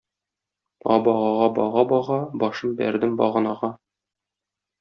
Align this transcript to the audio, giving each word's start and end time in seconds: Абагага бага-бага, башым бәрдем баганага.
Абагага 0.95 1.49
бага-бага, 1.59 2.19
башым 2.45 2.75
бәрдем 2.81 3.15
баганага. 3.23 3.73